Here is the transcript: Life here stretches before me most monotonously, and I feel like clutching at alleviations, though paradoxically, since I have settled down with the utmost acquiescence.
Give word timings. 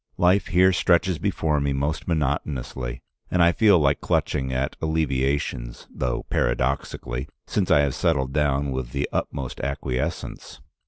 Life 0.17 0.47
here 0.47 0.73
stretches 0.73 1.19
before 1.19 1.61
me 1.61 1.73
most 1.73 2.07
monotonously, 2.07 3.03
and 3.29 3.43
I 3.43 3.51
feel 3.51 3.77
like 3.77 4.01
clutching 4.01 4.51
at 4.51 4.75
alleviations, 4.81 5.85
though 5.91 6.23
paradoxically, 6.23 7.27
since 7.45 7.69
I 7.69 7.81
have 7.81 7.93
settled 7.93 8.33
down 8.33 8.71
with 8.71 8.93
the 8.93 9.07
utmost 9.13 9.59
acquiescence. 9.59 10.59